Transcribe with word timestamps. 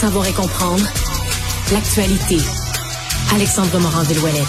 savoir 0.00 0.26
et 0.26 0.32
comprendre 0.32 0.82
l'actualité. 1.74 2.38
Alexandre 3.34 3.78
Morand-Villouellette. 3.80 4.46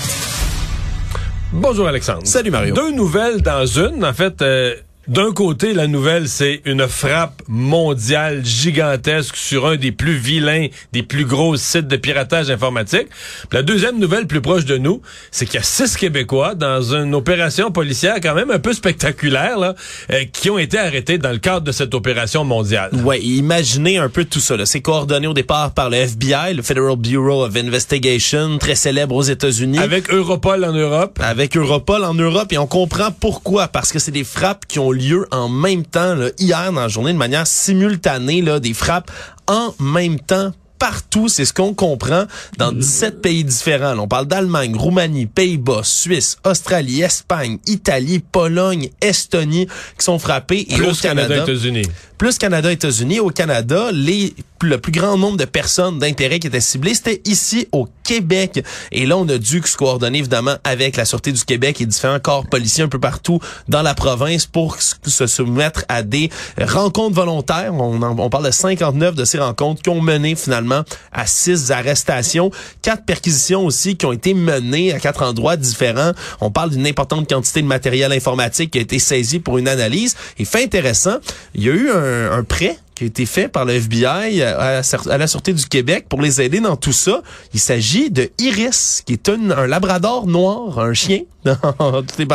Bonjour 1.51 1.89
Alexandre. 1.89 2.21
Salut 2.23 2.51
Mario. 2.51 2.73
Deux 2.73 2.91
nouvelles 2.93 3.41
dans 3.41 3.65
une. 3.65 4.05
En 4.05 4.13
fait, 4.13 4.41
euh, 4.41 4.75
d'un 5.07 5.31
côté, 5.31 5.73
la 5.73 5.87
nouvelle, 5.87 6.29
c'est 6.29 6.61
une 6.65 6.87
frappe 6.87 7.41
mondiale 7.47 8.45
gigantesque 8.45 9.35
sur 9.35 9.65
un 9.65 9.75
des 9.75 9.91
plus 9.91 10.15
vilains, 10.15 10.67
des 10.91 11.01
plus 11.01 11.25
gros 11.25 11.57
sites 11.57 11.87
de 11.87 11.95
piratage 11.95 12.51
informatique. 12.51 13.07
Puis 13.49 13.57
la 13.57 13.63
deuxième 13.63 13.97
nouvelle 13.97 14.27
plus 14.27 14.41
proche 14.41 14.65
de 14.65 14.77
nous, 14.77 15.01
c'est 15.31 15.45
qu'il 15.45 15.55
y 15.55 15.57
a 15.57 15.63
six 15.63 15.97
Québécois 15.97 16.53
dans 16.53 16.93
une 16.93 17.15
opération 17.15 17.71
policière 17.71 18.17
quand 18.21 18.35
même 18.35 18.51
un 18.51 18.59
peu 18.59 18.73
spectaculaire, 18.73 19.57
là, 19.57 19.73
euh, 20.11 20.25
qui 20.31 20.51
ont 20.51 20.59
été 20.59 20.77
arrêtés 20.77 21.17
dans 21.17 21.31
le 21.31 21.39
cadre 21.39 21.61
de 21.61 21.71
cette 21.71 21.95
opération 21.95 22.43
mondiale. 22.43 22.91
Ouais, 23.03 23.19
imaginez 23.21 23.97
un 23.97 24.09
peu 24.09 24.23
tout 24.25 24.39
ça. 24.39 24.55
C'est 24.65 24.81
coordonné 24.81 25.25
au 25.25 25.33
départ 25.33 25.71
par 25.73 25.89
le 25.89 25.97
FBI, 25.97 26.53
le 26.53 26.61
Federal 26.61 26.95
Bureau 26.95 27.45
of 27.45 27.55
Investigation, 27.55 28.59
très 28.59 28.75
célèbre 28.75 29.15
aux 29.15 29.23
États-Unis. 29.23 29.79
Avec 29.79 30.13
Europol 30.13 30.63
en 30.63 30.73
Europe. 30.73 31.19
Avec 31.23 31.57
Europol 31.57 32.03
en 32.03 32.13
Europe. 32.13 32.53
Et 32.53 32.59
on 32.59 32.67
comprend 32.67 33.09
pourquoi. 33.11 33.67
Parce 33.67 33.91
que 33.91 33.97
c'est 33.97 34.11
des 34.11 34.23
frappes 34.23 34.65
qui 34.67 34.77
ont 34.77 34.90
lieu 34.91 35.27
en 35.31 35.49
même 35.49 35.85
temps, 35.85 36.15
là, 36.15 36.29
hier 36.39 36.71
dans 36.71 36.81
la 36.81 36.87
journée, 36.87 37.13
de 37.13 37.17
manière 37.17 37.47
simultanée, 37.47 38.41
là, 38.41 38.59
des 38.59 38.73
frappes 38.73 39.11
en 39.47 39.73
même 39.79 40.19
temps 40.19 40.51
partout, 40.81 41.29
c'est 41.29 41.45
ce 41.45 41.53
qu'on 41.53 41.75
comprend 41.75 42.25
dans 42.57 42.71
17 42.71 43.21
pays 43.21 43.43
différents. 43.43 43.99
on 43.99 44.07
parle 44.07 44.25
d'Allemagne, 44.25 44.75
Roumanie, 44.75 45.27
Pays-Bas, 45.27 45.81
Suisse, 45.83 46.37
Australie, 46.43 47.03
Espagne, 47.03 47.59
Italie, 47.67 48.17
Pologne, 48.17 48.89
Estonie 48.99 49.67
qui 49.67 50.03
sont 50.03 50.17
frappés 50.17 50.65
et 50.67 50.81
au 50.81 50.91
Canada, 50.93 51.43
États-Unis. 51.43 51.83
Plus 52.17 52.39
Canada, 52.39 52.71
États-Unis. 52.71 53.19
Au 53.19 53.29
Canada, 53.29 53.91
les 53.91 54.33
le 54.67 54.77
plus 54.77 54.91
grand 54.91 55.17
nombre 55.17 55.37
de 55.37 55.45
personnes 55.45 55.99
d'intérêt 55.99 56.39
qui 56.39 56.47
étaient 56.47 56.61
ciblées, 56.61 56.93
c'était 56.93 57.21
ici 57.25 57.67
au 57.71 57.87
Québec. 58.03 58.63
Et 58.91 59.05
là, 59.05 59.17
on 59.17 59.27
a 59.29 59.37
dû 59.37 59.61
se 59.63 59.77
coordonner 59.77 60.19
évidemment 60.19 60.55
avec 60.63 60.97
la 60.97 61.05
Sûreté 61.05 61.31
du 61.31 61.43
Québec 61.43 61.81
et 61.81 61.85
différents 61.85 62.19
corps 62.19 62.47
policiers 62.47 62.83
un 62.83 62.87
peu 62.87 62.99
partout 62.99 63.39
dans 63.67 63.81
la 63.81 63.93
province 63.93 64.45
pour 64.45 64.77
se 64.81 65.27
soumettre 65.27 65.85
à 65.87 66.03
des 66.03 66.29
rencontres 66.59 67.15
volontaires. 67.15 67.73
On, 67.73 68.29
parle 68.29 68.45
de 68.45 68.51
59 68.51 69.15
de 69.15 69.25
ces 69.25 69.39
rencontres 69.39 69.81
qui 69.81 69.89
ont 69.89 70.01
mené 70.01 70.35
finalement 70.35 70.83
à 71.11 71.25
six 71.25 71.71
arrestations, 71.71 72.51
quatre 72.81 73.05
perquisitions 73.05 73.65
aussi 73.65 73.95
qui 73.95 74.05
ont 74.05 74.13
été 74.13 74.33
menées 74.33 74.93
à 74.93 74.99
quatre 74.99 75.23
endroits 75.23 75.57
différents. 75.57 76.11
On 76.39 76.51
parle 76.51 76.71
d'une 76.71 76.87
importante 76.87 77.29
quantité 77.29 77.61
de 77.61 77.67
matériel 77.67 78.11
informatique 78.11 78.71
qui 78.71 78.79
a 78.79 78.81
été 78.81 78.99
saisi 78.99 79.39
pour 79.39 79.57
une 79.57 79.67
analyse. 79.67 80.15
Et 80.37 80.45
fait 80.45 80.63
intéressant, 80.63 81.17
il 81.55 81.63
y 81.63 81.69
a 81.69 81.73
eu 81.73 81.89
un 81.91 82.43
prêt 82.43 82.77
qui 83.01 83.05
a 83.05 83.07
été 83.07 83.25
fait 83.25 83.47
par 83.47 83.65
le 83.65 83.73
FBI 83.73 84.43
à, 84.43 84.81
la 85.17 85.27
Sûreté 85.27 85.53
du 85.53 85.65
Québec 85.65 86.05
pour 86.07 86.21
les 86.21 86.39
aider 86.39 86.59
dans 86.59 86.75
tout 86.75 86.91
ça. 86.91 87.23
Il 87.51 87.59
s'agit 87.59 88.11
de 88.11 88.29
Iris, 88.37 89.01
qui 89.03 89.13
est 89.13 89.27
un 89.27 89.65
labrador 89.65 90.27
noir, 90.27 90.77
un 90.77 90.93
chien. 90.93 91.21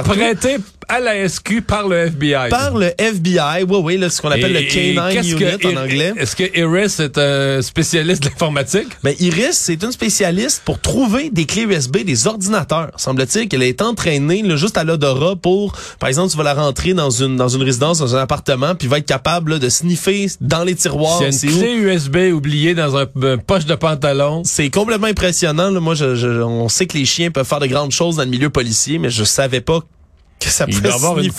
Prêté 0.05 0.57
à 0.89 1.01
la 1.01 1.29
SQ 1.29 1.63
par 1.67 1.89
le 1.89 2.07
FBI. 2.07 2.49
Par 2.49 2.77
le 2.77 2.93
FBI, 2.99 3.65
oui, 3.69 3.79
oui, 3.83 3.97
là, 3.99 4.09
ce 4.09 4.23
qu'on 4.23 4.31
appelle 4.31 4.53
le 4.53 4.61
K9 4.61 5.33
Unit 5.33 5.77
en 5.77 5.83
anglais. 5.83 6.13
Est-ce 6.17 6.37
que 6.37 6.59
Iris 6.59 7.01
est 7.01 7.19
un 7.19 7.61
spécialiste 7.63 8.23
de 8.23 8.29
l'informatique? 8.29 8.89
Ben, 9.03 9.15
Iris, 9.19 9.55
c'est 9.55 9.83
une 9.83 9.93
spécialiste 9.93 10.63
pour 10.65 10.81
trouver 10.81 11.31
des 11.31 11.45
clés 11.45 11.63
USB 11.63 11.99
des 11.99 12.27
ordinateurs. 12.27 12.93
Semble-t-il 12.97 13.49
qu'elle 13.49 13.63
est 13.63 13.83
entraînée 13.83 14.43
là, 14.43 14.57
juste 14.57 14.79
à 14.79 14.85
l'odorat 14.85 15.37
pour, 15.37 15.73
par 15.99 16.09
exemple, 16.09 16.31
tu 16.31 16.37
vas 16.37 16.45
la 16.45 16.55
rentrer 16.55 16.95
dans 16.95 17.11
une 17.11 17.37
dans 17.37 17.49
une 17.49 17.63
résidence, 17.63 17.99
dans 17.99 18.15
un 18.15 18.21
appartement, 18.21 18.75
puis 18.75 18.89
va 18.89 18.99
être 18.99 19.07
capable 19.07 19.59
de 19.59 19.69
sniffer 19.69 20.27
dans 20.41 20.65
les 20.65 20.75
tiroirs. 20.75 21.23
C'est 21.31 21.49
une 21.49 21.59
clé 21.59 21.75
USB 21.75 22.17
oubliée 22.33 22.75
dans 22.75 22.97
un, 22.97 23.07
poche 23.07 23.67
de 23.67 23.75
pantalon. 23.75 24.43
C'est 24.45 24.71
complètement 24.71 25.09
impressionnant. 25.09 25.71
Là. 25.71 25.81
Moi, 25.81 25.95
je, 25.95 26.43
on 26.43 26.69
sait 26.69 26.87
que 26.87 26.97
les 26.97 27.05
chiens 27.05 27.31
peuvent 27.31 27.47
faire 27.47 27.61
de 27.61 27.67
grandes 27.67 27.93
choses 27.93 28.17
dans 28.17 28.25
le 28.25 28.31
milieu 28.31 28.51
policier, 28.51 28.99
mais 28.99 29.11
je 29.11 29.25
savais 29.25 29.61
pas 29.61 29.81
que 30.39 30.49
ça 30.49 30.67
Il 30.69 30.81
doit 30.81 30.95
avoir 30.95 31.19
une, 31.19 31.33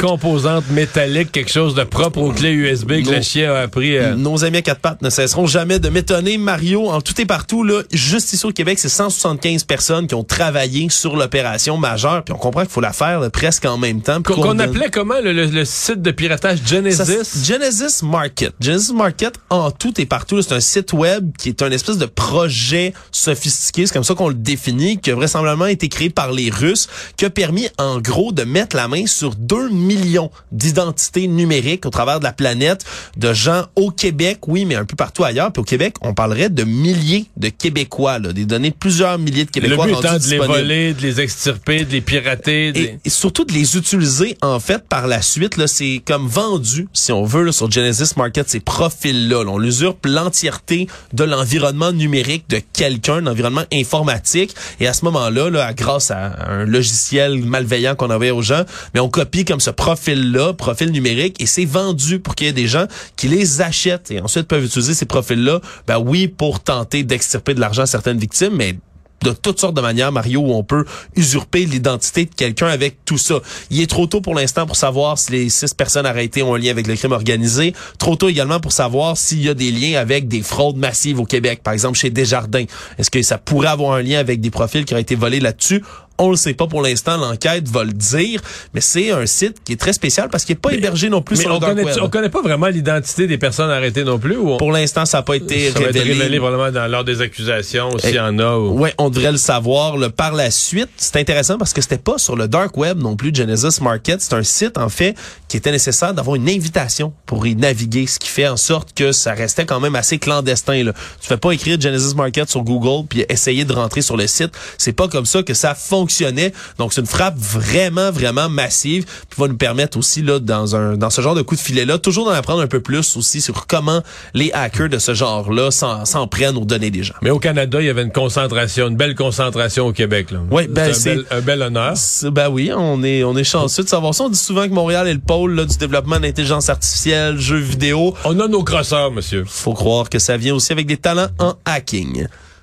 composante 0.00 0.70
métallique, 0.70 1.32
quelque 1.32 1.50
chose 1.50 1.74
de 1.74 1.84
propre 1.84 2.20
aux 2.20 2.32
clés 2.32 2.52
USB 2.52 3.02
que 3.02 3.10
le 3.10 3.22
chien 3.22 3.52
a 3.52 3.60
appris. 3.60 3.96
Euh. 3.96 4.14
Nos 4.14 4.44
amis 4.44 4.58
à 4.58 4.62
quatre 4.62 4.80
pattes 4.80 5.02
ne 5.02 5.10
cesseront 5.10 5.46
jamais 5.46 5.78
de 5.78 5.88
m'étonner. 5.88 6.38
Mario, 6.38 6.88
en 6.88 7.00
tout 7.00 7.18
et 7.20 7.26
partout, 7.26 7.64
là, 7.64 7.82
juste 7.92 8.32
ici 8.32 8.44
au 8.44 8.52
Québec, 8.52 8.78
c'est 8.78 8.88
175 8.88 9.64
personnes 9.64 10.06
qui 10.06 10.14
ont 10.14 10.24
travaillé 10.24 10.88
sur 10.90 11.16
l'opération 11.16 11.76
majeure. 11.76 12.22
Puis 12.24 12.34
on 12.34 12.38
comprend 12.38 12.62
qu'il 12.62 12.70
faut 12.70 12.80
la 12.80 12.92
faire 12.92 13.30
presque 13.30 13.64
en 13.64 13.78
même 13.78 14.02
temps. 14.02 14.22
Qu'on 14.22 14.58
appelait 14.58 14.90
comment 14.90 15.20
le, 15.22 15.64
site 15.64 16.02
de 16.02 16.10
piratage? 16.10 16.58
Genesis? 16.66 17.44
Genesis 17.46 18.02
Market. 18.02 18.54
Genesis 18.60 18.92
Market, 18.92 19.34
en 19.50 19.70
tout 19.70 20.00
et 20.00 20.06
partout, 20.06 20.42
c'est 20.42 20.54
un 20.54 20.60
site 20.60 20.92
web 20.92 21.30
qui 21.38 21.48
est 21.48 21.62
un 21.62 21.70
espèce 21.70 21.98
de 21.98 22.06
projet 22.06 22.92
sophistiqué. 23.10 23.86
C'est 23.86 23.92
comme 23.92 24.04
ça 24.04 24.14
qu'on 24.14 24.28
le 24.28 24.34
définit, 24.34 24.98
qui 24.98 25.10
a 25.10 25.14
vraisemblablement 25.14 25.66
été 25.66 25.88
créé 25.88 26.10
par 26.10 26.32
les 26.32 26.50
Russes, 26.50 26.88
qui 27.16 27.24
a 27.24 27.30
permis 27.30 27.68
en 27.78 28.00
gros 28.00 28.17
de 28.32 28.44
mettre 28.44 28.76
la 28.76 28.88
main 28.88 29.06
sur 29.06 29.34
2 29.34 29.70
millions 29.70 30.30
d'identités 30.52 31.28
numériques 31.28 31.86
au 31.86 31.90
travers 31.90 32.18
de 32.18 32.24
la 32.24 32.32
planète 32.32 32.84
de 33.16 33.32
gens 33.32 33.64
au 33.76 33.90
Québec, 33.90 34.40
oui, 34.48 34.64
mais 34.64 34.74
un 34.74 34.84
peu 34.84 34.96
partout 34.96 35.24
ailleurs. 35.24 35.52
Puis 35.52 35.60
au 35.60 35.64
Québec, 35.64 35.94
on 36.02 36.14
parlerait 36.14 36.50
de 36.50 36.64
milliers 36.64 37.26
de 37.36 37.48
Québécois, 37.48 38.18
là, 38.18 38.32
des 38.32 38.44
données 38.44 38.70
de 38.70 38.74
plusieurs 38.74 39.18
milliers 39.18 39.44
de 39.44 39.50
Québécois. 39.50 39.86
Le 39.86 39.92
but 39.92 39.98
étant 39.98 40.18
de 40.18 40.28
les 40.28 40.38
voler, 40.38 40.94
de 40.94 41.02
les 41.02 41.20
extirper, 41.20 41.84
de 41.84 41.92
les 41.92 42.00
pirater. 42.00 42.98
Et, 43.04 43.10
surtout 43.10 43.44
de 43.44 43.52
les 43.52 43.76
utiliser, 43.76 44.36
en 44.42 44.60
fait, 44.60 44.82
par 44.88 45.06
la 45.06 45.22
suite. 45.22 45.56
Là, 45.56 45.66
c'est 45.66 46.02
comme 46.04 46.26
vendu, 46.26 46.88
si 46.92 47.12
on 47.12 47.24
veut, 47.24 47.44
là, 47.44 47.52
sur 47.52 47.70
Genesis 47.70 48.14
Market, 48.16 48.48
ces 48.48 48.60
profils-là. 48.60 49.44
Là. 49.44 49.50
On 49.50 49.62
usurpe 49.62 50.06
l'entièreté 50.06 50.88
de 51.12 51.24
l'environnement 51.24 51.92
numérique 51.92 52.48
de 52.48 52.60
quelqu'un, 52.72 53.20
l'environnement 53.20 53.64
informatique. 53.72 54.54
Et 54.80 54.86
à 54.86 54.92
ce 54.92 55.04
moment-là, 55.04 55.50
là, 55.50 55.72
grâce 55.72 56.10
à 56.10 56.50
un 56.50 56.64
logiciel 56.64 57.44
malveillant 57.44 57.94
qu'on 57.94 58.07
aux 58.08 58.42
gens, 58.42 58.64
mais 58.94 59.00
on 59.00 59.08
copie 59.08 59.44
comme 59.44 59.60
ce 59.60 59.70
profil-là, 59.70 60.52
profil 60.54 60.90
numérique, 60.90 61.40
et 61.40 61.46
c'est 61.46 61.64
vendu 61.64 62.18
pour 62.18 62.34
qu'il 62.34 62.46
y 62.46 62.50
ait 62.50 62.52
des 62.52 62.66
gens 62.66 62.86
qui 63.16 63.28
les 63.28 63.60
achètent 63.60 64.10
et 64.10 64.20
ensuite 64.20 64.48
peuvent 64.48 64.64
utiliser 64.64 64.94
ces 64.94 65.06
profils-là, 65.06 65.60
ben 65.86 65.98
oui, 65.98 66.28
pour 66.28 66.60
tenter 66.60 67.04
d'extirper 67.04 67.54
de 67.54 67.60
l'argent 67.60 67.82
à 67.82 67.86
certaines 67.86 68.18
victimes, 68.18 68.54
mais 68.54 68.76
de 69.22 69.32
toutes 69.32 69.58
sortes 69.58 69.74
de 69.74 69.80
manières, 69.80 70.12
Mario, 70.12 70.40
où 70.40 70.52
on 70.52 70.62
peut 70.62 70.84
usurper 71.16 71.66
l'identité 71.66 72.24
de 72.24 72.34
quelqu'un 72.34 72.68
avec 72.68 73.04
tout 73.04 73.18
ça. 73.18 73.40
Il 73.70 73.80
est 73.80 73.90
trop 73.90 74.06
tôt 74.06 74.20
pour 74.20 74.34
l'instant 74.34 74.66
pour 74.66 74.76
savoir 74.76 75.18
si 75.18 75.32
les 75.32 75.48
six 75.48 75.74
personnes 75.74 76.06
arrêtées 76.06 76.42
ont 76.42 76.54
un 76.54 76.58
lien 76.58 76.70
avec 76.70 76.86
le 76.86 76.94
crime 76.94 77.12
organisé. 77.12 77.74
Trop 77.98 78.16
tôt 78.16 78.28
également 78.28 78.60
pour 78.60 78.72
savoir 78.72 79.16
s'il 79.16 79.42
y 79.42 79.48
a 79.48 79.54
des 79.54 79.70
liens 79.70 79.98
avec 79.98 80.28
des 80.28 80.42
fraudes 80.42 80.76
massives 80.76 81.18
au 81.20 81.24
Québec, 81.24 81.62
par 81.62 81.72
exemple 81.72 81.98
chez 81.98 82.10
Desjardins. 82.10 82.64
Est-ce 82.98 83.10
que 83.10 83.20
ça 83.22 83.38
pourrait 83.38 83.68
avoir 83.68 83.94
un 83.94 84.02
lien 84.02 84.18
avec 84.18 84.40
des 84.40 84.50
profils 84.50 84.84
qui 84.84 84.94
auraient 84.94 85.02
été 85.02 85.16
volés 85.16 85.40
là-dessus? 85.40 85.82
On 86.18 86.30
le 86.30 86.36
sait 86.36 86.54
pas 86.54 86.66
pour 86.66 86.82
l'instant, 86.82 87.16
l'enquête 87.16 87.68
va 87.68 87.84
le 87.84 87.92
dire, 87.92 88.40
mais 88.74 88.80
c'est 88.80 89.10
un 89.10 89.26
site 89.26 89.62
qui 89.64 89.74
est 89.74 89.76
très 89.76 89.92
spécial 89.92 90.28
parce 90.28 90.44
qu'il 90.44 90.54
n'est 90.54 90.60
pas 90.60 90.72
hébergé 90.72 91.08
non 91.08 91.22
plus 91.22 91.36
sur 91.36 91.52
le 91.52 91.58
connaît, 91.58 91.84
web. 91.84 91.96
On 92.02 92.08
connaît 92.08 92.28
pas 92.28 92.42
vraiment 92.42 92.66
l'identité 92.66 93.26
des 93.26 93.38
personnes 93.38 93.70
arrêtées 93.70 94.04
non 94.04 94.18
plus. 94.18 94.36
Ou 94.36 94.56
Pour 94.56 94.72
l'instant, 94.72 95.06
ça 95.06 95.18
n'a 95.18 95.22
pas 95.22 95.36
été 95.36 95.70
ça 95.70 95.78
révélé. 95.78 95.98
Va 95.98 96.04
révélé 96.04 96.38
vraiment 96.38 96.70
dans, 96.70 96.90
lors 96.90 97.04
des 97.04 97.20
accusations, 97.20 97.96
s'il 97.98 98.14
y 98.14 98.20
en 98.20 98.38
a. 98.38 98.56
Ou... 98.56 98.78
Ouais, 98.78 98.94
on 98.98 99.10
devrait 99.10 99.32
le 99.32 99.38
savoir. 99.38 99.96
Le, 99.96 100.10
par 100.10 100.32
la 100.32 100.50
suite, 100.50 100.90
c'est 100.96 101.16
intéressant 101.16 101.58
parce 101.58 101.72
que 101.72 101.80
c'était 101.80 101.98
pas 101.98 102.18
sur 102.18 102.36
le 102.36 102.48
dark 102.48 102.76
web 102.76 102.98
non 102.98 103.16
plus, 103.16 103.34
Genesis 103.34 103.80
Market. 103.80 104.20
C'est 104.20 104.34
un 104.34 104.42
site, 104.42 104.78
en 104.78 104.88
fait, 104.88 105.14
qui 105.48 105.56
était 105.56 105.72
nécessaire 105.72 106.14
d'avoir 106.14 106.36
une 106.36 106.48
invitation 106.48 107.12
pour 107.26 107.46
y 107.46 107.54
naviguer, 107.54 108.06
ce 108.06 108.18
qui 108.18 108.28
fait 108.28 108.48
en 108.48 108.56
sorte 108.56 108.92
que 108.94 109.12
ça 109.12 109.34
restait 109.34 109.66
quand 109.66 109.80
même 109.80 109.94
assez 109.94 110.18
clandestin. 110.18 110.82
Là. 110.82 110.92
Tu 111.20 111.28
fais 111.28 111.36
pas 111.36 111.52
écrire 111.52 111.80
Genesis 111.80 112.14
Market 112.14 112.48
sur 112.48 112.62
Google 112.62 113.06
puis 113.08 113.24
essayer 113.28 113.64
de 113.64 113.72
rentrer 113.72 114.02
sur 114.02 114.16
le 114.16 114.26
site. 114.26 114.50
C'est 114.78 114.92
pas 114.92 115.08
comme 115.08 115.26
ça 115.26 115.42
que 115.42 115.54
ça 115.54 115.74
fonctionnait. 116.08 116.52
Donc, 116.78 116.92
c'est 116.92 117.00
une 117.00 117.06
frappe 117.06 117.36
vraiment, 117.36 118.10
vraiment 118.10 118.48
massive, 118.48 119.04
qui 119.04 119.40
va 119.40 119.48
nous 119.48 119.56
permettre 119.56 119.98
aussi, 119.98 120.22
là, 120.22 120.38
dans 120.38 120.74
un 120.74 120.96
dans 120.96 121.10
ce 121.10 121.20
genre 121.20 121.34
de 121.34 121.42
coup 121.42 121.54
de 121.54 121.60
filet-là, 121.60 121.98
toujours 121.98 122.24
d'en 122.24 122.32
apprendre 122.32 122.62
un 122.62 122.66
peu 122.66 122.80
plus 122.80 123.16
aussi 123.16 123.40
sur 123.40 123.66
comment 123.66 124.02
les 124.34 124.50
hackers 124.52 124.88
de 124.88 124.98
ce 124.98 125.12
genre-là 125.14 125.70
s'en 125.70 126.26
prennent 126.26 126.56
aux 126.56 126.64
données 126.64 126.90
des 126.90 127.02
gens. 127.02 127.14
Mais 127.22 127.30
au 127.30 127.38
Canada, 127.38 127.80
il 127.80 127.86
y 127.86 127.90
avait 127.90 128.02
une 128.02 128.12
concentration, 128.12 128.88
une 128.88 128.96
belle 128.96 129.14
concentration 129.14 129.86
au 129.86 129.92
Québec. 129.92 130.30
Là. 130.30 130.40
Oui, 130.50 130.66
ben 130.68 130.94
c'est 130.94 131.18
un, 131.30 131.40
bel 131.40 131.62
honneur. 131.62 131.94
Ben 132.32 132.48
oui, 132.48 132.70
on 132.74 133.02
est 133.02 133.22
on 133.24 133.36
est 133.36 133.44
chanceux 133.44 133.84
de 133.84 133.88
savoir 133.88 134.14
ça. 134.14 134.24
On 134.24 134.28
dit 134.28 134.38
souvent 134.38 134.66
que 134.66 134.72
Montréal 134.72 135.06
est 135.08 135.14
le 135.14 135.20
pôle 135.20 135.54
là, 135.54 135.64
du 135.64 135.76
développement 135.76 136.18
d'intelligence 136.18 136.68
artificielle, 136.68 137.38
jeux 137.38 137.58
vidéo. 137.58 138.14
On 138.24 138.38
a 138.40 138.48
nos 138.48 138.64
crosseurs, 138.64 139.10
monsieur. 139.10 139.44
Faut 139.46 139.74
croire 139.74 140.08
que 140.08 140.18
ça 140.18 140.36
vient 140.36 140.54
aussi 140.54 140.72
avec 140.72 140.86
des 140.86 140.96
talents 140.96 141.28
en 141.38 141.54
hacking. 141.64 142.26